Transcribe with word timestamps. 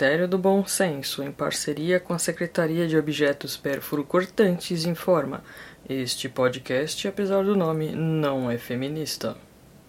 Ministério 0.00 0.26
do 0.26 0.38
Bom 0.38 0.64
Senso, 0.64 1.22
em 1.22 1.30
parceria 1.30 2.00
com 2.00 2.14
a 2.14 2.18
Secretaria 2.18 2.88
de 2.88 2.96
Objetos 2.96 3.58
Perfuro-Cortantes, 3.58 4.86
informa: 4.86 5.44
este 5.86 6.26
podcast, 6.26 7.06
apesar 7.06 7.44
do 7.44 7.54
nome, 7.54 7.90
não 7.90 8.50
é 8.50 8.56
feminista. 8.56 9.36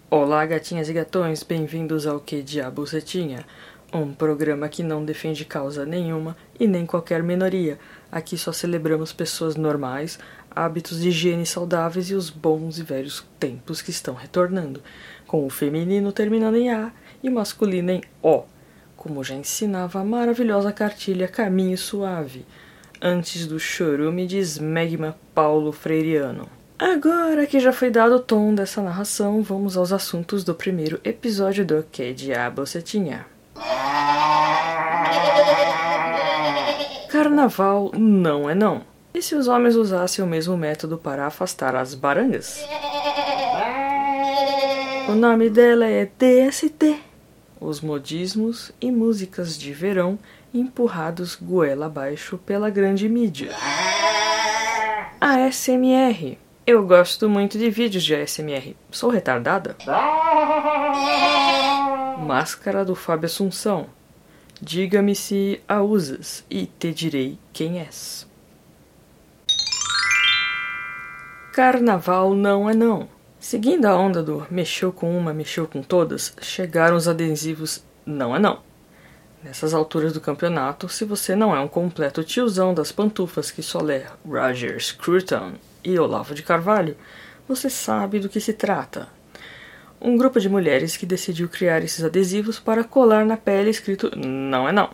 Olá, 0.09 0.45
gatinhas 0.45 0.89
e 0.89 0.93
gatões, 0.93 1.43
bem-vindos 1.43 2.05
ao 2.05 2.19
Que 2.19 2.43
Diabo 2.43 2.85
Você 2.85 2.99
Tinha? 2.99 3.45
Um 3.93 4.13
programa 4.13 4.67
que 4.67 4.83
não 4.83 5.05
defende 5.05 5.45
causa 5.45 5.85
nenhuma 5.85 6.35
e 6.59 6.67
nem 6.67 6.85
qualquer 6.85 7.23
minoria. 7.23 7.79
Aqui 8.11 8.37
só 8.37 8.51
celebramos 8.51 9.13
pessoas 9.13 9.55
normais, 9.55 10.19
hábitos 10.53 10.99
de 10.99 11.07
higiene 11.07 11.45
saudáveis 11.45 12.09
e 12.09 12.15
os 12.15 12.29
bons 12.29 12.79
e 12.79 12.83
velhos 12.83 13.25
tempos 13.39 13.81
que 13.81 13.91
estão 13.91 14.13
retornando, 14.13 14.83
com 15.25 15.45
o 15.45 15.49
feminino 15.49 16.11
terminando 16.11 16.57
em 16.57 16.69
A 16.69 16.91
e 17.23 17.29
o 17.29 17.31
masculino 17.31 17.91
em 17.91 18.01
O 18.21 18.43
como 19.01 19.23
já 19.23 19.33
ensinava 19.33 19.99
a 19.99 20.03
maravilhosa 20.03 20.71
cartilha 20.71 21.27
Caminho 21.27 21.75
Suave, 21.75 22.45
antes 23.01 23.47
do 23.47 23.59
chorume 23.59 24.27
de 24.27 24.37
Smegma 24.37 25.17
Paulo 25.33 25.71
Freiriano. 25.71 26.47
Agora 26.77 27.47
que 27.47 27.59
já 27.59 27.73
foi 27.73 27.89
dado 27.89 28.17
o 28.17 28.19
tom 28.19 28.53
dessa 28.53 28.79
narração, 28.79 29.41
vamos 29.41 29.75
aos 29.75 29.91
assuntos 29.91 30.43
do 30.43 30.53
primeiro 30.53 31.01
episódio 31.03 31.65
do 31.65 31.83
Que 31.91 32.13
Diabo 32.13 32.63
Você 32.63 32.79
Tinha. 32.79 33.25
Carnaval 37.09 37.91
não 37.97 38.47
é 38.47 38.53
não. 38.53 38.83
E 39.15 39.21
se 39.23 39.33
os 39.33 39.47
homens 39.47 39.75
usassem 39.75 40.23
o 40.23 40.27
mesmo 40.27 40.55
método 40.55 40.99
para 40.99 41.25
afastar 41.25 41.75
as 41.75 41.95
barangas? 41.95 42.63
O 45.09 45.13
nome 45.13 45.49
dela 45.49 45.87
é 45.87 46.05
DST 46.05 47.09
os 47.61 47.79
modismos 47.79 48.71
e 48.81 48.91
músicas 48.91 49.57
de 49.57 49.71
verão 49.71 50.17
empurrados 50.51 51.35
goela 51.35 51.85
abaixo 51.85 52.39
pela 52.39 52.71
grande 52.71 53.07
mídia. 53.07 53.51
ASMR. 55.21 56.39
Eu 56.65 56.85
gosto 56.85 57.29
muito 57.29 57.59
de 57.59 57.69
vídeos 57.69 58.03
de 58.03 58.15
ASMR. 58.15 58.75
Sou 58.89 59.11
retardada? 59.11 59.77
Máscara 62.25 62.83
do 62.83 62.95
Fábio 62.95 63.27
Assunção. 63.27 63.85
Diga-me 64.59 65.15
se 65.15 65.61
a 65.67 65.81
usas 65.81 66.43
e 66.49 66.65
te 66.65 66.91
direi 66.91 67.37
quem 67.53 67.79
és. 67.79 68.27
Carnaval 71.53 72.33
não 72.33 72.69
é 72.69 72.73
não. 72.73 73.20
Seguindo 73.41 73.85
a 73.85 73.97
onda 73.97 74.21
do 74.21 74.45
mexeu 74.51 74.93
com 74.93 75.17
uma, 75.17 75.33
mexeu 75.33 75.67
com 75.67 75.81
todas, 75.81 76.31
chegaram 76.43 76.95
os 76.95 77.07
adesivos 77.07 77.83
não 78.05 78.35
é 78.35 78.39
não. 78.39 78.59
Nessas 79.43 79.73
alturas 79.73 80.13
do 80.13 80.21
campeonato, 80.21 80.87
se 80.87 81.03
você 81.03 81.35
não 81.35 81.53
é 81.55 81.59
um 81.59 81.67
completo 81.67 82.23
tiozão 82.23 82.71
das 82.71 82.91
pantufas 82.91 83.49
que 83.49 83.63
só 83.63 83.81
lê 83.81 84.03
Roger 84.23 84.79
Scruton 84.79 85.53
e 85.83 85.97
Olavo 85.97 86.35
de 86.35 86.43
Carvalho, 86.43 86.95
você 87.47 87.67
sabe 87.67 88.19
do 88.19 88.29
que 88.29 88.39
se 88.39 88.53
trata. 88.53 89.07
Um 89.99 90.15
grupo 90.15 90.39
de 90.39 90.47
mulheres 90.47 90.95
que 90.95 91.07
decidiu 91.07 91.49
criar 91.49 91.83
esses 91.83 92.03
adesivos 92.03 92.59
para 92.59 92.83
colar 92.83 93.25
na 93.25 93.37
pele 93.37 93.71
escrito 93.71 94.11
não 94.15 94.69
é 94.69 94.71
não, 94.71 94.91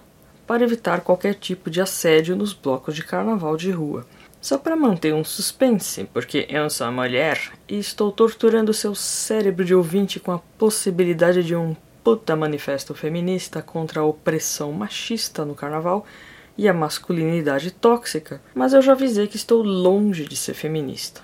para 0.48 0.64
evitar 0.64 1.02
qualquer 1.02 1.36
tipo 1.36 1.70
de 1.70 1.82
assédio 1.82 2.34
nos 2.34 2.54
blocos 2.54 2.96
de 2.96 3.04
carnaval 3.04 3.58
de 3.58 3.72
rua. 3.72 4.06
Só 4.40 4.58
para 4.58 4.76
manter 4.76 5.14
um 5.14 5.24
suspense, 5.24 6.08
porque 6.14 6.46
eu 6.50 6.70
sou 6.70 6.92
mulher 6.92 7.52
e 7.68 7.78
estou 7.80 8.12
torturando 8.12 8.74
seu 8.74 8.94
cérebro 8.94 9.66
de 9.66 9.74
ouvinte 9.74 10.20
com 10.20 10.32
a 10.32 10.40
possibilidade 10.58 11.44
de 11.44 11.56
um 11.56 11.76
puta 12.04 12.36
manifesto 12.36 12.94
feminista 12.94 13.62
contra 13.62 14.02
a 14.02 14.06
opressão 14.06 14.72
machista 14.72 15.44
no 15.44 15.56
carnaval 15.56 16.06
e 16.58 16.68
a 16.68 16.74
masculinidade 16.74 17.72
tóxica, 17.72 18.42
mas 18.56 18.74
eu 18.74 18.82
já 18.82 18.94
avisei 18.94 19.28
que 19.28 19.36
estou 19.36 19.62
longe 19.62 20.26
de 20.26 20.36
ser 20.36 20.54
feminista. 20.54 21.22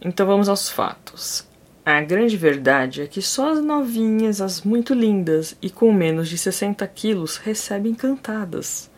Então 0.00 0.26
vamos 0.26 0.48
aos 0.48 0.70
fatos. 0.70 1.46
A 1.84 2.00
grande 2.00 2.36
verdade 2.36 3.02
é 3.02 3.06
que 3.06 3.20
só 3.20 3.52
as 3.52 3.60
novinhas, 3.60 4.40
as 4.40 4.62
muito 4.62 4.94
lindas 4.94 5.56
e 5.60 5.68
com 5.68 5.92
menos 5.92 6.28
de 6.28 6.38
60 6.38 6.86
quilos 6.86 7.36
recebem 7.36 7.94
cantadas. 7.94 8.90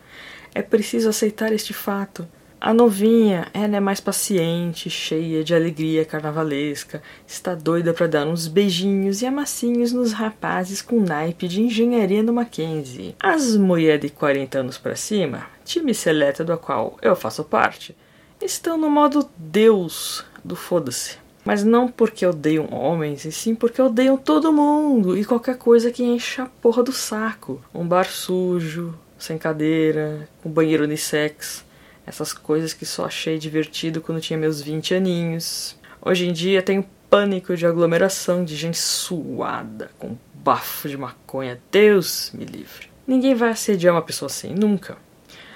É 0.53 0.61
preciso 0.61 1.09
aceitar 1.09 1.51
este 1.51 1.73
fato 1.73 2.27
a 2.65 2.73
novinha, 2.73 3.45
ela 3.53 3.77
é 3.77 3.79
mais 3.79 3.99
paciente, 3.99 4.89
cheia 4.89 5.43
de 5.43 5.53
alegria 5.53 6.03
carnavalesca, 6.03 6.99
está 7.27 7.53
doida 7.53 7.93
para 7.93 8.07
dar 8.07 8.25
uns 8.25 8.47
beijinhos 8.47 9.21
e 9.21 9.27
amassinhos 9.27 9.91
nos 9.91 10.11
rapazes 10.13 10.81
com 10.81 10.99
naipe 10.99 11.47
de 11.47 11.61
engenharia 11.61 12.23
no 12.23 12.33
Mackenzie. 12.33 13.15
As 13.19 13.55
mulheres 13.55 14.01
de 14.01 14.09
40 14.09 14.57
anos 14.57 14.79
para 14.79 14.95
cima, 14.95 15.45
time 15.63 15.93
seleto 15.93 16.43
do 16.43 16.57
qual 16.57 16.97
eu 17.03 17.15
faço 17.15 17.43
parte, 17.43 17.95
estão 18.41 18.79
no 18.79 18.89
modo 18.89 19.29
Deus 19.37 20.25
do 20.43 20.55
foda-se. 20.55 21.19
Mas 21.43 21.63
não 21.63 21.87
porque 21.87 22.25
odeiam 22.25 22.73
homens, 22.73 23.25
e 23.25 23.31
sim 23.31 23.53
porque 23.53 23.79
odeiam 23.79 24.17
todo 24.17 24.51
mundo 24.51 25.15
e 25.15 25.23
qualquer 25.23 25.59
coisa 25.59 25.91
que 25.91 26.03
encha 26.03 26.41
a 26.41 26.47
porra 26.63 26.81
do 26.81 26.91
saco. 26.91 27.61
Um 27.71 27.87
bar 27.87 28.07
sujo, 28.07 28.97
sem 29.19 29.37
cadeira, 29.37 30.27
com 30.41 30.49
banheiro 30.49 30.85
unissex 30.85 31.63
essas 32.05 32.33
coisas 32.33 32.73
que 32.73 32.85
só 32.85 33.05
achei 33.05 33.37
divertido 33.37 34.01
quando 34.01 34.21
tinha 34.21 34.37
meus 34.37 34.61
20 34.61 34.93
aninhos. 34.93 35.75
Hoje 36.01 36.27
em 36.27 36.33
dia 36.33 36.61
tenho 36.61 36.85
pânico 37.09 37.55
de 37.55 37.65
aglomeração 37.65 38.43
de 38.43 38.55
gente 38.55 38.77
suada, 38.77 39.89
com 39.97 40.17
bafo 40.33 40.87
de 40.87 40.97
maconha. 40.97 41.59
Deus 41.71 42.31
me 42.33 42.45
livre. 42.45 42.89
Ninguém 43.07 43.33
vai 43.33 43.49
assediar 43.49 43.93
uma 43.93 44.01
pessoa 44.01 44.27
assim, 44.27 44.53
nunca. 44.53 44.97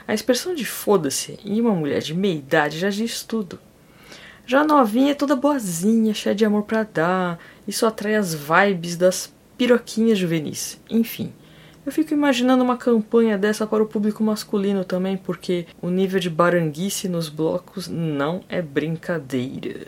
A 0.07 0.13
expressão 0.13 0.55
de 0.55 0.65
foda-se 0.65 1.37
em 1.45 1.61
uma 1.61 1.73
mulher 1.75 2.01
de 2.01 2.15
meia 2.15 2.35
idade 2.35 2.79
já 2.79 2.89
diz 2.89 3.21
tudo. 3.21 3.59
Já 4.45 4.63
novinha 4.63 5.11
é 5.11 5.15
toda 5.15 5.35
boazinha, 5.35 6.11
cheia 6.15 6.33
de 6.33 6.43
amor 6.43 6.63
para 6.63 6.81
dar, 6.81 7.39
isso 7.67 7.85
atrai 7.85 8.15
as 8.15 8.33
vibes 8.33 8.95
das 8.95 9.31
piroquinhas 9.55 10.17
juvenis. 10.17 10.81
Enfim, 10.89 11.31
eu 11.85 11.91
fico 11.91 12.13
imaginando 12.13 12.63
uma 12.63 12.77
campanha 12.77 13.37
dessa 13.37 13.65
para 13.65 13.81
o 13.81 13.87
público 13.87 14.23
masculino 14.23 14.83
também, 14.83 15.17
porque 15.17 15.65
o 15.81 15.89
nível 15.89 16.19
de 16.19 16.29
baranguice 16.29 17.07
nos 17.07 17.29
blocos 17.29 17.87
não 17.87 18.41
é 18.49 18.61
brincadeira. 18.61 19.87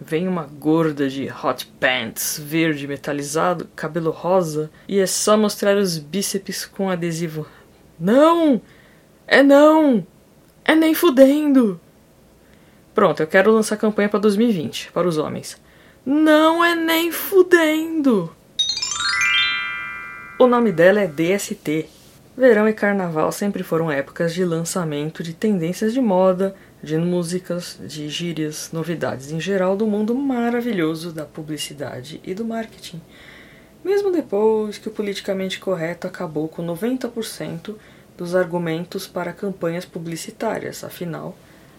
Vem 0.00 0.26
uma 0.26 0.44
gorda 0.44 1.08
de 1.08 1.30
hot 1.30 1.66
pants 1.78 2.40
verde 2.44 2.88
metalizado, 2.88 3.68
cabelo 3.76 4.10
rosa, 4.10 4.70
e 4.88 4.98
é 4.98 5.06
só 5.06 5.36
mostrar 5.36 5.76
os 5.76 5.96
bíceps 5.96 6.66
com 6.66 6.90
adesivo. 6.90 7.46
Não! 8.00 8.60
É 9.26 9.42
não! 9.42 10.04
É 10.64 10.74
nem 10.74 10.92
fudendo! 10.92 11.80
Pronto, 12.94 13.20
eu 13.20 13.26
quero 13.26 13.52
lançar 13.52 13.76
campanha 13.76 14.08
para 14.08 14.18
2020, 14.18 14.90
para 14.92 15.06
os 15.06 15.18
homens. 15.18 15.56
Não 16.04 16.64
é 16.64 16.74
nem 16.74 17.12
fudendo! 17.12 18.34
O 20.42 20.48
nome 20.48 20.72
dela 20.72 21.00
é 21.00 21.06
DST. 21.06 21.86
Verão 22.36 22.68
e 22.68 22.72
carnaval 22.72 23.30
sempre 23.30 23.62
foram 23.62 23.92
épocas 23.92 24.34
de 24.34 24.44
lançamento 24.44 25.22
de 25.22 25.34
tendências 25.34 25.92
de 25.92 26.00
moda, 26.00 26.52
de 26.82 26.98
músicas, 26.98 27.78
de 27.86 28.08
gírias, 28.08 28.70
novidades 28.72 29.30
em 29.30 29.38
geral 29.38 29.76
do 29.76 29.86
mundo 29.86 30.16
maravilhoso 30.16 31.12
da 31.12 31.24
publicidade 31.24 32.20
e 32.24 32.34
do 32.34 32.44
marketing. 32.44 33.00
Mesmo 33.84 34.10
depois 34.10 34.78
que 34.78 34.88
o 34.88 34.90
politicamente 34.90 35.60
correto 35.60 36.08
acabou 36.08 36.48
com 36.48 36.66
90% 36.66 37.76
dos 38.18 38.34
argumentos 38.34 39.06
para 39.06 39.32
campanhas 39.32 39.84
publicitárias, 39.84 40.82
afinal, 40.82 41.36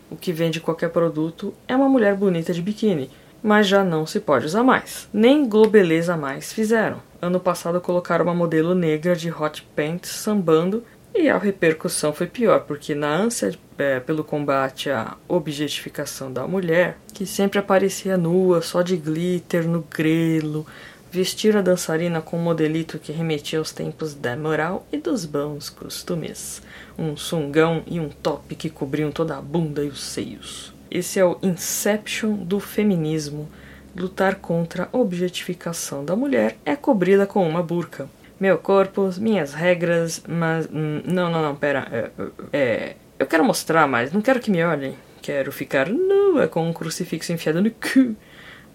o 0.10 0.15
que 0.15 0.31
vende 0.31 0.62
qualquer 0.62 0.89
produto 0.89 1.54
é 1.68 1.75
uma 1.75 1.89
mulher 1.89 2.15
bonita 2.15 2.54
de 2.54 2.62
biquíni 2.62 3.12
mas 3.44 3.68
já 3.68 3.83
não 3.83 4.06
se 4.06 4.21
pode 4.21 4.45
usar 4.45 4.63
mais. 4.63 5.10
Nem 5.13 5.48
Globeleza 5.48 6.15
mais 6.15 6.54
fizeram. 6.54 7.01
Ano 7.24 7.40
passado 7.40 7.80
colocaram 7.80 8.25
uma 8.25 8.34
modelo 8.34 8.75
negra 8.75 9.16
de 9.16 9.31
hot 9.31 9.66
pants 9.74 10.10
sambando 10.10 10.84
e 11.16 11.30
a 11.30 11.38
repercussão 11.38 12.12
foi 12.12 12.28
pior, 12.28 12.66
porque 12.66 12.94
na 12.94 13.16
ânsia 13.16 13.58
é, 13.78 14.02
pelo 14.02 14.25
combate 14.25 14.90
à 14.90 15.16
objetificação 15.25 16.30
da 16.34 16.46
mulher, 16.46 16.98
que 17.14 17.25
sempre 17.25 17.60
aparecia 17.60 18.18
nua, 18.18 18.62
só 18.62 18.81
de 18.81 18.98
glitter 18.98 19.66
no 19.66 19.88
grelo, 19.90 20.68
vestir 21.10 21.56
a 21.56 21.62
dançarina 21.62 22.22
com 22.22 22.38
um 22.38 22.44
modelito 22.44 23.00
que 23.00 23.14
remetia 23.14 23.58
aos 23.58 23.72
tempos 23.72 24.14
da 24.14 24.36
moral 24.36 24.86
e 24.92 24.98
dos 24.98 25.24
bons 25.24 25.70
costumes. 25.70 26.62
Um 27.00 27.16
sungão 27.16 27.84
e 27.88 28.02
um 28.02 28.10
top 28.10 28.54
que 28.54 28.70
cobriam 28.70 29.14
toda 29.14 29.38
a 29.38 29.42
bunda 29.42 29.81
e 29.81 29.88
os 29.88 30.04
seios. 30.04 30.74
Esse 30.92 31.22
é 31.22 31.25
o 31.25 31.38
Inception 31.42 32.34
do 32.34 32.60
feminismo. 32.60 33.48
Lutar 33.95 34.36
contra 34.36 34.90
a 34.92 34.98
objetificação 34.98 36.04
da 36.04 36.16
mulher 36.16 36.57
é 36.66 36.75
cobrida 36.75 37.28
com 37.28 37.48
uma 37.48 37.62
burca. 37.62 38.10
Meu 38.40 38.57
corpo, 38.57 39.10
minhas 39.19 39.54
regras, 39.54 40.24
mas. 40.28 40.68
Hum, 40.72 41.01
não, 41.06 41.31
não, 41.31 41.44
não, 41.44 41.56
pera. 41.56 41.88
É, 41.92 42.12
é, 42.51 42.95
eu 43.19 43.28
quero 43.28 43.45
mostrar, 43.45 43.88
mas 43.88 44.12
não 44.12 44.22
quero 44.22 44.40
que 44.40 44.50
me 44.50 44.63
olhem. 44.63 44.95
Quero 45.22 45.51
ficar 45.51 45.88
nua 45.88 46.48
com 46.48 46.68
um 46.68 46.74
crucifixo 46.74 47.31
enfiado 47.31 47.62
no 47.62 47.69
cu. 47.69 48.16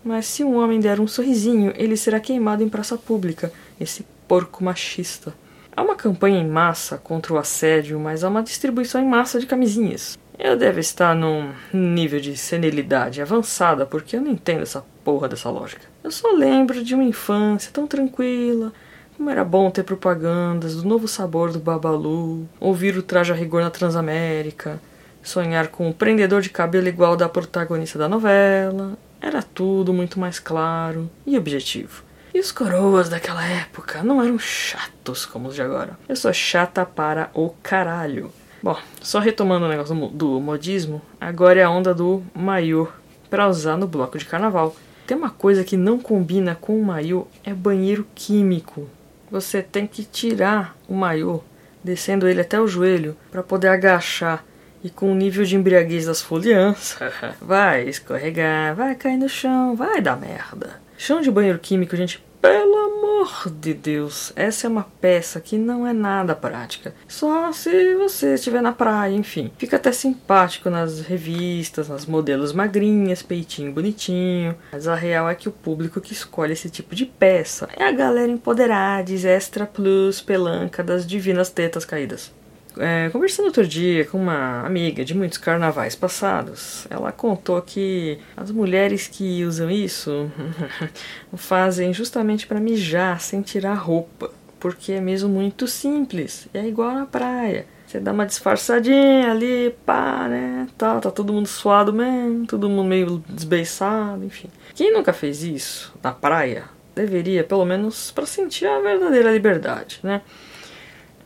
Mas 0.05 0.26
se 0.26 0.44
um 0.44 0.56
homem 0.56 0.79
der 0.79 1.00
um 1.00 1.09
sorrisinho, 1.09 1.73
ele 1.76 1.97
será 1.97 2.21
queimado 2.21 2.62
em 2.62 2.69
praça 2.69 2.97
pública. 2.97 3.53
Esse 3.81 4.06
porco 4.29 4.62
machista. 4.62 5.35
Há 5.76 5.82
uma 5.82 5.97
campanha 5.97 6.38
em 6.38 6.49
massa 6.49 6.97
contra 6.97 7.35
o 7.35 7.38
assédio, 7.38 7.99
mas 7.99 8.23
há 8.23 8.29
uma 8.29 8.43
distribuição 8.43 9.03
em 9.03 9.06
massa 9.06 9.41
de 9.41 9.47
camisinhas. 9.47 10.17
Eu 10.38 10.56
devo 10.56 10.79
estar 10.79 11.17
num 11.17 11.52
nível 11.73 12.20
de 12.20 12.37
senilidade 12.37 13.20
avançada 13.20 13.85
porque 13.85 14.14
eu 14.14 14.20
não 14.20 14.31
entendo 14.31 14.62
essa 14.62 14.85
porra 15.02 15.29
dessa 15.29 15.50
lógica. 15.50 15.82
Eu 16.05 16.12
só 16.12 16.31
lembro 16.31 16.85
de 16.85 16.94
uma 16.94 17.02
infância 17.02 17.73
tão 17.73 17.88
tranquila, 17.88 18.73
como 19.17 19.29
era 19.31 19.44
bom 19.44 19.69
ter 19.69 19.82
propagandas 19.82 20.76
do 20.76 20.88
novo 20.88 21.08
sabor 21.08 21.50
do 21.50 21.58
Babalu, 21.58 22.49
ouvir 22.61 22.96
o 22.96 23.02
traje 23.02 23.32
a 23.32 23.35
rigor 23.35 23.62
na 23.62 23.70
Transamérica, 23.70 24.81
sonhar 25.25 25.67
com 25.69 25.88
um 25.88 25.93
prendedor 25.93 26.40
de 26.40 26.50
cabelo 26.50 26.87
igual 26.87 27.17
da 27.17 27.29
protagonista 27.29 27.99
da 27.99 28.08
novela. 28.08 28.96
Era 29.20 29.43
tudo 29.43 29.93
muito 29.93 30.20
mais 30.20 30.38
claro 30.38 31.11
e 31.26 31.37
objetivo. 31.37 32.05
E 32.32 32.38
os 32.38 32.52
coroas 32.52 33.08
daquela 33.08 33.44
época 33.44 34.05
não 34.05 34.23
eram 34.23 34.38
chatos 34.38 35.26
como 35.26 35.49
os 35.49 35.56
de 35.56 35.62
agora. 35.62 35.99
Eu 36.08 36.14
sou 36.14 36.32
chata 36.32 36.87
para 36.87 37.29
o 37.35 37.50
caralho. 37.61 38.31
Bom, 38.63 38.77
só 39.01 39.19
retomando 39.21 39.67
o 39.67 39.69
negócio 39.69 39.95
do 40.09 40.41
modismo, 40.41 41.01
agora 41.21 41.61
é 41.61 41.63
a 41.63 41.71
onda 41.71 41.95
do 41.95 42.23
maiô 42.35 42.89
para 43.31 43.49
usar 43.49 43.77
no 43.77 43.87
bloco 43.87 44.19
de 44.19 44.25
carnaval. 44.25 44.75
Tem 45.07 45.17
uma 45.17 45.31
coisa 45.31 45.65
que 45.65 45.77
não 45.77 45.99
combina 45.99 46.55
com 46.55 46.79
o 46.79 46.85
maiô, 46.85 47.27
é 47.45 47.55
banheiro 47.55 48.07
químico. 48.15 48.89
Você 49.31 49.63
tem 49.63 49.87
que 49.87 50.05
tirar 50.05 50.77
o 50.89 50.95
maiô, 50.95 51.41
descendo 51.85 52.27
ele 52.27 52.41
até 52.41 52.61
o 52.61 52.67
joelho, 52.67 53.17
para 53.31 53.43
poder 53.43 53.69
agachar 53.69 54.45
e 54.83 54.91
com 54.91 55.13
o 55.13 55.15
nível 55.15 55.45
de 55.45 55.57
embriaguez 55.57 56.07
das 56.07 56.21
foliãs, 56.21 56.97
vai 57.41 57.89
escorregar, 57.89 58.75
vai 58.75 58.95
cair 58.95 59.17
no 59.17 59.29
chão, 59.29 59.75
vai 59.75 60.01
dar 60.01 60.17
merda. 60.17 60.81
Chão 60.97 61.21
de 61.21 61.31
banheiro 61.31 61.59
químico, 61.59 61.97
gente, 61.97 62.23
pelo 62.40 62.76
amor 62.76 63.50
de 63.61 63.75
Deus, 63.75 64.32
essa 64.37 64.67
é 64.67 64.70
uma 64.70 64.87
peça 65.00 65.40
que 65.40 65.58
não 65.58 65.87
é 65.87 65.93
nada 65.93 66.35
prática. 66.35 66.94
Só 67.06 67.52
se 67.52 67.94
você 67.96 68.35
estiver 68.35 68.62
na 68.62 68.73
praia, 68.73 69.14
enfim. 69.14 69.50
Fica 69.58 69.76
até 69.76 69.93
simpático 69.93 70.70
nas 70.70 71.00
revistas, 71.00 71.88
nas 71.88 72.06
modelos 72.06 72.52
magrinhas, 72.52 73.23
peitinho 73.23 73.73
bonitinho. 73.73 74.56
Mas 74.73 74.87
a 74.87 74.94
real 74.94 75.29
é 75.29 75.35
que 75.35 75.49
o 75.49 75.52
público 75.52 76.00
que 76.00 76.12
escolhe 76.12 76.52
esse 76.52 76.70
tipo 76.70 76.94
de 76.94 77.06
peça 77.06 77.69
é 77.76 77.85
a 77.85 77.93
galera 77.93 78.31
empoderada, 78.31 79.12
extra 79.12 79.67
plus, 79.67 80.20
pelanca 80.20 80.82
das 80.82 81.06
divinas 81.06 81.50
tetas 81.50 81.85
caídas. 81.85 82.32
É, 82.79 83.09
conversando 83.11 83.47
outro 83.47 83.67
dia 83.67 84.05
com 84.05 84.19
uma 84.19 84.65
amiga 84.65 85.05
de 85.05 85.15
muitos 85.15 85.39
carnavais 85.39 85.95
passados, 85.95 86.87
ela 86.89 87.11
contou 87.11 87.61
que 87.61 88.19
as 88.37 88.51
mulheres 88.51 89.09
que 89.09 89.45
usam 89.45 89.71
isso 89.71 90.31
fazem 91.37 91.93
justamente 91.93 92.47
para 92.47 92.61
mijar 92.61 93.21
sem 93.21 93.43
tirar 93.43 93.75
roupa, 93.75 94.31
porque 94.61 94.93
é 94.93 95.01
mesmo 95.01 95.29
muito 95.29 95.67
simples, 95.67 96.49
é 96.55 96.67
igual 96.67 96.93
na 96.95 97.07
praia. 97.07 97.67
Você 97.87 97.99
dá 97.99 98.13
uma 98.13 98.27
disfarçadinha 98.27 99.31
ali, 99.31 99.75
pá, 99.87 100.29
né? 100.29 100.67
Tá, 100.77 101.01
tá 101.01 101.11
todo 101.11 101.33
mundo 101.33 101.47
suado 101.47 101.91
mesmo, 101.91 102.47
todo 102.47 102.69
mundo 102.69 102.87
meio 102.87 103.25
desbeiçado, 103.27 104.25
enfim. 104.25 104.51
Quem 104.75 104.93
nunca 104.93 105.13
fez 105.13 105.43
isso 105.43 105.95
na 106.03 106.13
praia 106.13 106.65
deveria, 106.95 107.43
pelo 107.45 107.65
menos, 107.65 108.11
para 108.11 108.27
sentir 108.27 108.67
a 108.67 108.79
verdadeira 108.81 109.33
liberdade, 109.33 110.01
né? 110.03 110.21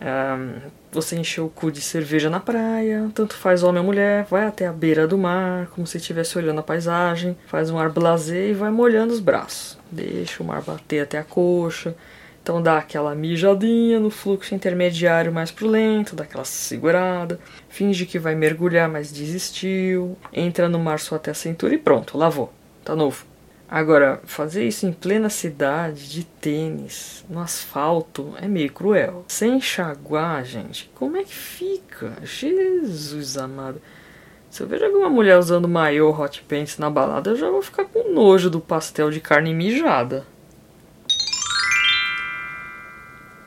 Um, 0.01 0.82
você 0.93 1.17
encheu 1.17 1.47
o 1.47 1.51
cu 1.51 1.73
de 1.73 1.81
cerveja 1.81 2.29
na 2.29 2.39
praia, 2.39 3.11
tanto 3.15 3.35
faz 3.35 3.63
homem 3.63 3.81
ou 3.81 3.87
mulher, 3.87 4.25
vai 4.25 4.45
até 4.45 4.67
a 4.67 4.73
beira 4.73 5.09
do 5.09 5.17
mar, 5.17 5.69
como 5.69 5.87
se 5.87 5.97
estivesse 5.97 6.37
olhando 6.37 6.61
a 6.61 6.63
paisagem, 6.63 7.37
faz 7.47 7.71
um 7.71 7.79
ar 7.79 7.89
blasé 7.89 8.51
e 8.51 8.53
vai 8.53 8.71
molhando 8.71 9.13
os 9.13 9.21
braços. 9.21 9.79
Deixa 9.91 10.43
o 10.43 10.47
mar 10.47 10.61
bater 10.61 11.01
até 11.01 11.19
a 11.19 11.25
coxa. 11.25 11.97
Então 12.43 12.61
dá 12.61 12.77
aquela 12.77 13.15
mijadinha 13.15 14.01
no 14.01 14.11
fluxo 14.11 14.55
intermediário 14.55 15.33
mais 15.33 15.51
pro 15.53 15.69
lento, 15.69 16.17
dá 16.17 16.25
aquela 16.25 16.45
segurada, 16.45 17.39
finge 17.69 18.05
que 18.05 18.19
vai 18.19 18.35
mergulhar, 18.35 18.89
mas 18.89 19.13
desistiu, 19.13 20.19
entra 20.33 20.69
no 20.69 20.79
mar 20.79 20.99
só 20.99 21.15
até 21.15 21.31
a 21.31 21.35
cintura 21.35 21.75
e 21.75 21.79
pronto, 21.79 22.19
lavou. 22.19 22.53
Tá 22.85 22.97
novo. 22.97 23.32
Agora, 23.75 24.21
fazer 24.27 24.69
isso 24.69 24.85
em 24.85 24.93
plena 24.93 25.31
cidade, 25.31 26.07
de 26.07 26.25
tênis, 26.25 27.25
no 27.27 27.41
asfalto, 27.41 28.35
é 28.39 28.47
meio 28.47 28.71
cruel. 28.71 29.25
Sem 29.27 29.57
enxaguar, 29.57 30.45
gente, 30.45 30.91
como 30.95 31.17
é 31.17 31.25
que 31.25 31.35
fica? 31.35 32.13
Jesus 32.23 33.39
amado. 33.39 33.81
Se 34.51 34.63
eu 34.63 34.67
vejo 34.67 34.85
alguma 34.85 35.09
mulher 35.09 35.39
usando 35.39 35.67
maiô 35.67 36.11
hot 36.11 36.43
pants 36.43 36.77
na 36.77 36.91
balada, 36.91 37.31
eu 37.31 37.37
já 37.37 37.49
vou 37.49 37.63
ficar 37.63 37.87
com 37.87 38.13
nojo 38.13 38.51
do 38.51 38.61
pastel 38.61 39.11
de 39.11 39.21
carne 39.21 39.55
mijada. 39.55 40.27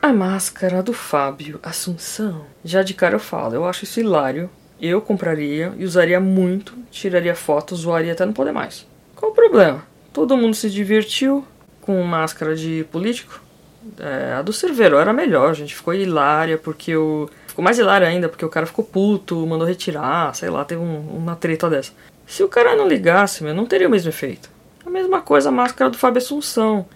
A 0.02 0.12
máscara 0.12 0.82
do 0.82 0.92
Fábio 0.92 1.60
Assunção. 1.62 2.46
Já 2.64 2.82
de 2.82 2.94
cara 2.94 3.14
eu 3.14 3.20
falo, 3.20 3.54
eu 3.54 3.64
acho 3.64 3.84
isso 3.84 4.00
hilário. 4.00 4.50
Eu 4.80 5.00
compraria 5.00 5.72
e 5.76 5.84
usaria 5.84 6.18
muito, 6.18 6.76
tiraria 6.90 7.36
fotos, 7.36 7.82
zoaria 7.82 8.12
até 8.12 8.26
não 8.26 8.32
poder 8.32 8.50
mais. 8.50 8.84
Qual 9.14 9.30
o 9.30 9.34
problema? 9.34 9.94
Todo 10.16 10.34
mundo 10.34 10.56
se 10.56 10.70
divertiu 10.70 11.44
com 11.82 12.02
máscara 12.02 12.56
de 12.56 12.86
político. 12.90 13.38
É, 14.00 14.32
a 14.32 14.40
do 14.40 14.50
Cerveiro 14.50 14.96
era 14.96 15.12
melhor, 15.12 15.54
gente 15.54 15.74
ficou 15.76 15.92
hilária 15.92 16.56
porque 16.56 16.96
o. 16.96 17.28
Ficou 17.46 17.62
mais 17.62 17.78
hilária 17.78 18.08
ainda 18.08 18.26
porque 18.26 18.42
o 18.42 18.48
cara 18.48 18.64
ficou 18.64 18.82
puto, 18.82 19.46
mandou 19.46 19.68
retirar, 19.68 20.34
sei 20.34 20.48
lá, 20.48 20.64
teve 20.64 20.80
um, 20.80 21.00
uma 21.00 21.36
treta 21.36 21.68
dessa. 21.68 21.92
Se 22.26 22.42
o 22.42 22.48
cara 22.48 22.74
não 22.74 22.88
ligasse, 22.88 23.44
meu, 23.44 23.52
não 23.52 23.66
teria 23.66 23.88
o 23.88 23.90
mesmo 23.90 24.08
efeito. 24.08 24.48
A 24.86 24.88
mesma 24.88 25.20
coisa 25.20 25.50
a 25.50 25.52
máscara 25.52 25.90
do 25.90 25.98
Fábio 25.98 26.16
Assunção. 26.16 26.86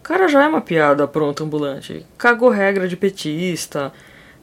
O 0.00 0.02
cara 0.02 0.26
já 0.26 0.42
é 0.42 0.48
uma 0.48 0.60
piada 0.60 1.06
pronto 1.06 1.44
ambulante. 1.44 2.04
Cagou 2.18 2.48
regra 2.48 2.88
de 2.88 2.96
petista, 2.96 3.92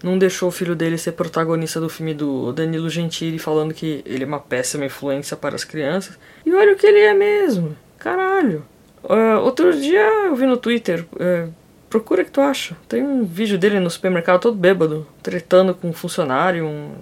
não 0.02 0.18
deixou 0.18 0.48
o 0.48 0.54
filho 0.54 0.74
dele 0.74 0.98
ser 0.98 1.12
protagonista 1.12 1.82
do 1.82 1.90
filme 1.90 2.14
do 2.14 2.54
Danilo 2.54 2.90
Gentili 2.90 3.38
falando 3.38 3.74
que 3.74 4.02
ele 4.06 4.24
é 4.24 4.28
uma 4.28 4.40
péssima 4.40 4.86
influência 4.86 5.36
para 5.36 5.54
as 5.54 5.66
crianças. 5.66 6.18
E 6.46 6.54
olha 6.54 6.72
o 6.72 6.78
que 6.78 6.88
ele 6.88 7.00
é 7.00 7.14
mesmo. 7.14 7.76
Caralho. 8.02 8.64
Uh, 9.04 9.40
outro 9.44 9.72
dia 9.80 10.02
eu 10.26 10.36
vi 10.36 10.48
no 10.48 10.58
Twitter. 10.58 11.06
Uh, 11.14 11.54
procura 11.88 12.26
que 12.26 12.32
tu 12.32 12.42
acha. 12.42 12.76
Tem 12.90 13.04
um 13.04 13.24
vídeo 13.24 13.60
dele 13.60 13.80
no 13.80 13.92
supermercado 13.92 14.42
todo 14.42 14.58
bêbado, 14.58 15.06
tretando 15.22 15.76
com 15.76 15.90
um 15.90 15.94
funcionário 15.94 16.66
um, 16.66 16.94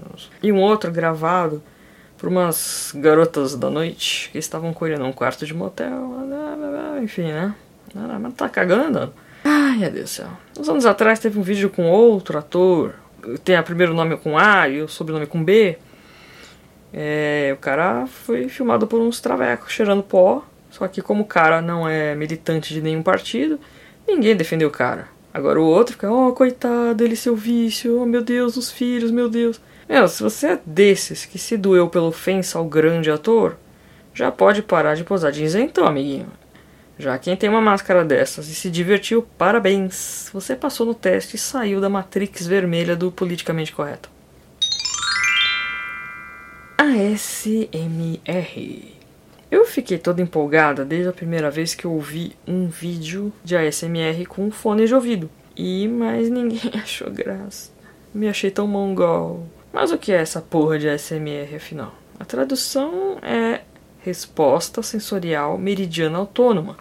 e 0.43 0.51
um 0.51 0.59
outro 0.59 0.91
gravado 0.91 1.63
por 2.17 2.27
umas 2.27 2.91
garotas 2.93 3.55
da 3.55 3.69
noite 3.69 4.29
que 4.29 4.37
estavam 4.37 4.73
correndo 4.73 5.05
um 5.05 5.13
quarto 5.13 5.45
de 5.45 5.53
motel. 5.53 6.17
Enfim, 7.01 7.31
né? 7.31 7.55
Mas 8.19 8.33
tá 8.33 8.49
cagando. 8.49 9.13
Ai, 9.45 9.77
meu 9.77 9.91
Deus 9.91 10.03
do 10.03 10.09
céu. 10.09 10.27
Uns 10.59 10.67
anos 10.67 10.85
atrás 10.85 11.17
teve 11.19 11.39
um 11.39 11.43
vídeo 11.43 11.69
com 11.69 11.89
outro 11.89 12.37
ator. 12.37 12.93
Tem 13.45 13.57
o 13.57 13.63
primeiro 13.63 13.93
nome 13.93 14.17
com 14.17 14.37
A 14.37 14.67
e 14.67 14.81
o 14.81 14.87
sobrenome 14.89 15.27
com 15.27 15.41
B. 15.41 15.77
É, 16.91 17.51
o 17.53 17.57
cara 17.57 18.05
foi 18.05 18.49
filmado 18.49 18.85
por 18.85 18.99
uns 18.99 19.21
travecos 19.21 19.71
cheirando 19.71 20.03
pó 20.03 20.43
só 20.69 20.87
que 20.87 21.01
como 21.01 21.23
o 21.23 21.27
cara 21.27 21.61
não 21.61 21.87
é 21.87 22.15
militante 22.15 22.73
de 22.73 22.81
nenhum 22.81 23.01
partido, 23.01 23.59
ninguém 24.07 24.35
defendeu 24.35 24.69
o 24.69 24.71
cara. 24.71 25.07
Agora 25.33 25.59
o 25.59 25.65
outro 25.65 25.93
fica, 25.93 26.11
oh, 26.11 26.33
coitado, 26.33 27.03
ele 27.03 27.15
seu 27.15 27.35
vício, 27.35 28.01
oh 28.01 28.05
meu 28.05 28.23
Deus, 28.23 28.57
os 28.57 28.71
filhos, 28.71 29.11
meu 29.11 29.29
Deus. 29.29 29.61
Meu, 29.87 30.07
se 30.07 30.21
você 30.21 30.47
é 30.47 30.59
desses 30.65 31.25
que 31.25 31.37
se 31.37 31.57
doeu 31.57 31.87
pela 31.89 32.07
ofensa 32.07 32.57
ao 32.57 32.65
grande 32.65 33.11
ator, 33.11 33.57
já 34.13 34.31
pode 34.31 34.61
parar 34.61 34.95
de 34.95 35.03
posar 35.03 35.31
de 35.31 35.43
isentão, 35.43 35.85
amiguinho. 35.85 36.27
Já 36.97 37.17
quem 37.17 37.35
tem 37.35 37.49
uma 37.49 37.61
máscara 37.61 38.03
dessas 38.03 38.49
e 38.49 38.55
se 38.55 38.69
divertiu, 38.69 39.25
parabéns! 39.37 40.29
Você 40.33 40.55
passou 40.55 40.85
no 40.85 40.93
teste 40.93 41.37
e 41.37 41.39
saiu 41.39 41.79
da 41.79 41.87
matrix 41.89 42.45
vermelha 42.45 42.95
do 42.95 43.11
politicamente 43.11 43.71
correto. 43.71 44.09
ASMR 46.77 48.19
eu 49.51 49.65
fiquei 49.65 49.97
toda 49.97 50.21
empolgada 50.21 50.85
desde 50.85 51.09
a 51.09 51.13
primeira 51.13 51.49
vez 51.49 51.73
que 51.73 51.85
eu 51.85 51.91
ouvi 51.91 52.33
um 52.47 52.67
vídeo 52.67 53.33
de 53.43 53.55
ASMR 53.55 54.25
com 54.27 54.51
fone 54.51 54.85
de 54.85 54.93
ouvido. 54.93 55.29
E 55.55 55.87
mais 55.87 56.29
ninguém 56.31 56.71
achou 56.75 57.09
graça. 57.09 57.71
Me 58.13 58.27
achei 58.27 58.51
tão 58.51 58.67
mongol. 58.67 59.47
Mas 59.73 59.91
o 59.91 59.97
que 59.97 60.11
é 60.11 60.17
essa 60.17 60.41
porra 60.41 60.77
de 60.77 60.87
ASMR 60.87 61.55
afinal? 61.55 61.95
A 62.19 62.25
tradução 62.25 63.17
é 63.21 63.61
resposta 64.01 64.81
sensorial 64.83 65.57
meridiana 65.57 66.19
autônoma. 66.19 66.77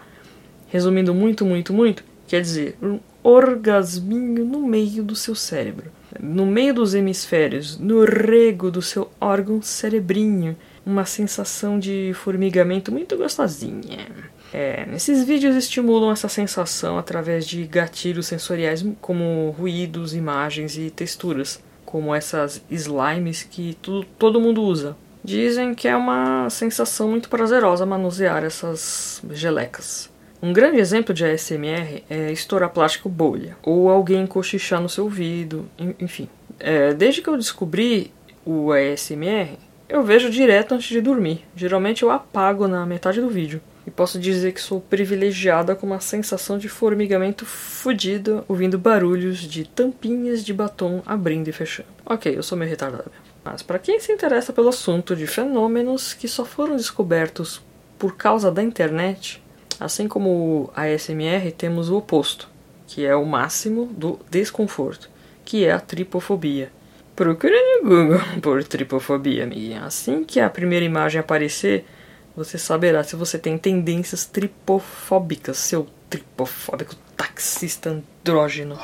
Resumindo 0.67 1.13
muito, 1.13 1.43
muito, 1.43 1.73
muito, 1.73 2.03
quer 2.27 2.41
dizer 2.41 2.77
um 2.81 2.99
orgasminho 3.23 4.45
no 4.45 4.59
meio 4.59 5.03
do 5.03 5.15
seu 5.15 5.33
cérebro, 5.33 5.91
no 6.19 6.45
meio 6.45 6.73
dos 6.73 6.93
hemisférios, 6.93 7.77
no 7.79 8.05
rego 8.05 8.69
do 8.69 8.81
seu 8.81 9.09
órgão 9.19 9.61
cerebrinho 9.61 10.55
uma 10.89 11.05
sensação 11.05 11.77
de 11.77 12.11
formigamento 12.15 12.91
muito 12.91 13.15
gostosinha. 13.15 14.07
É, 14.51 14.87
esses 14.95 15.23
vídeos 15.23 15.55
estimulam 15.55 16.11
essa 16.11 16.27
sensação 16.27 16.97
através 16.97 17.45
de 17.45 17.65
gatilhos 17.65 18.25
sensoriais 18.27 18.83
como 18.99 19.51
ruídos, 19.51 20.15
imagens 20.15 20.77
e 20.77 20.89
texturas, 20.89 21.61
como 21.85 22.13
essas 22.13 22.63
slimes 22.69 23.43
que 23.43 23.77
tu, 23.81 24.03
todo 24.17 24.41
mundo 24.41 24.63
usa. 24.63 24.97
Dizem 25.23 25.75
que 25.75 25.87
é 25.87 25.95
uma 25.95 26.49
sensação 26.49 27.09
muito 27.09 27.29
prazerosa 27.29 27.85
manusear 27.85 28.43
essas 28.43 29.21
gelecas. 29.31 30.09
Um 30.41 30.53
grande 30.53 30.79
exemplo 30.79 31.13
de 31.13 31.25
ASMR 31.25 32.03
é 32.09 32.31
estourar 32.31 32.69
plástico 32.69 33.09
bolha, 33.09 33.57
ou 33.61 33.89
alguém 33.89 34.25
cochichar 34.25 34.81
no 34.81 34.87
seu 34.87 35.03
ouvido, 35.03 35.69
enfim. 35.99 36.29
É, 36.57 36.93
desde 36.93 37.21
que 37.21 37.27
eu 37.27 37.35
descobri 37.37 38.11
o 38.45 38.71
ASMR, 38.71 39.57
eu 39.89 40.03
vejo 40.03 40.29
direto 40.29 40.75
antes 40.75 40.87
de 40.87 41.01
dormir. 41.01 41.43
Geralmente 41.55 42.03
eu 42.03 42.11
apago 42.11 42.67
na 42.67 42.85
metade 42.85 43.19
do 43.19 43.29
vídeo. 43.29 43.59
E 43.87 43.91
posso 43.91 44.19
dizer 44.19 44.53
que 44.53 44.61
sou 44.61 44.79
privilegiada 44.79 45.75
com 45.75 45.87
uma 45.87 45.99
sensação 45.99 46.59
de 46.59 46.69
formigamento 46.69 47.43
fodida 47.43 48.43
ouvindo 48.47 48.77
barulhos 48.77 49.39
de 49.39 49.63
tampinhas 49.67 50.45
de 50.45 50.53
batom 50.53 51.01
abrindo 51.07 51.47
e 51.47 51.51
fechando. 51.51 51.89
Ok, 52.05 52.37
eu 52.37 52.43
sou 52.43 52.55
meio 52.55 52.69
retardada. 52.69 53.11
Mas 53.43 53.63
para 53.63 53.79
quem 53.79 53.99
se 53.99 54.11
interessa 54.11 54.53
pelo 54.53 54.69
assunto 54.69 55.15
de 55.15 55.25
fenômenos 55.25 56.13
que 56.13 56.27
só 56.27 56.45
foram 56.45 56.75
descobertos 56.75 57.59
por 57.97 58.15
causa 58.15 58.51
da 58.51 58.61
internet, 58.61 59.41
assim 59.79 60.07
como 60.07 60.69
a 60.75 60.83
ASMR, 60.83 61.51
temos 61.57 61.89
o 61.89 61.97
oposto, 61.97 62.47
que 62.85 63.05
é 63.05 63.15
o 63.15 63.25
máximo 63.25 63.87
do 63.87 64.19
desconforto, 64.29 65.09
que 65.43 65.65
é 65.65 65.71
a 65.71 65.79
tripofobia. 65.79 66.71
Procure 67.19 67.51
no 67.51 67.89
Google 67.89 68.21
por 68.41 68.63
tripofobia, 68.63 69.43
amiguinha. 69.43 69.83
Assim 69.83 70.23
que 70.23 70.39
a 70.39 70.49
primeira 70.49 70.85
imagem 70.85 71.19
aparecer, 71.19 71.85
você 72.33 72.57
saberá 72.57 73.03
se 73.03 73.17
você 73.17 73.37
tem 73.37 73.57
tendências 73.57 74.25
tripofóbicas, 74.25 75.57
seu 75.57 75.85
tripofóbico 76.09 76.95
taxista 77.17 77.89
andrógeno. 77.89 78.79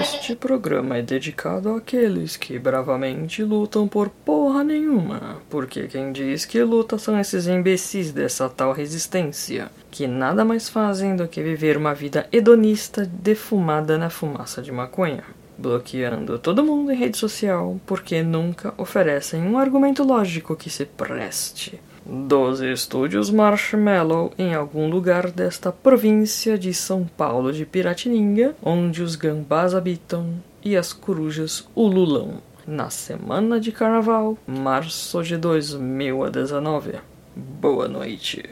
Este 0.00 0.36
programa 0.36 0.98
é 0.98 1.02
dedicado 1.02 1.74
àqueles 1.74 2.36
que 2.36 2.56
bravamente 2.56 3.42
lutam 3.42 3.88
por 3.88 4.08
porra 4.08 4.62
nenhuma, 4.62 5.42
porque 5.50 5.88
quem 5.88 6.12
diz 6.12 6.44
que 6.44 6.62
luta 6.62 6.96
são 6.96 7.18
esses 7.18 7.48
imbecis 7.48 8.12
dessa 8.12 8.48
tal 8.48 8.72
resistência, 8.72 9.68
que 9.94 10.08
nada 10.08 10.44
mais 10.44 10.68
fazem 10.68 11.14
do 11.14 11.28
que 11.28 11.40
viver 11.40 11.76
uma 11.76 11.94
vida 11.94 12.26
hedonista 12.32 13.06
defumada 13.06 13.96
na 13.96 14.10
fumaça 14.10 14.60
de 14.60 14.72
maconha 14.72 15.22
bloqueando 15.56 16.36
todo 16.36 16.64
mundo 16.64 16.90
em 16.90 16.96
rede 16.96 17.16
social 17.16 17.78
porque 17.86 18.20
nunca 18.24 18.74
oferecem 18.76 19.40
um 19.40 19.56
argumento 19.56 20.02
lógico 20.02 20.56
que 20.56 20.68
se 20.68 20.84
preste. 20.84 21.80
Dos 22.04 22.60
estúdios 22.60 23.30
Marshmallow 23.30 24.32
em 24.36 24.52
algum 24.52 24.90
lugar 24.90 25.30
desta 25.30 25.70
província 25.70 26.58
de 26.58 26.74
São 26.74 27.08
Paulo 27.16 27.52
de 27.52 27.64
Piratininga, 27.64 28.56
onde 28.60 29.00
os 29.00 29.14
gambás 29.14 29.76
habitam 29.76 30.34
e 30.60 30.76
as 30.76 30.92
corujas 30.92 31.68
ululam. 31.72 32.42
Na 32.66 32.90
semana 32.90 33.60
de 33.60 33.70
carnaval, 33.70 34.36
março 34.44 35.22
de 35.22 35.36
2019. 35.36 36.94
Boa 37.36 37.86
noite. 37.86 38.42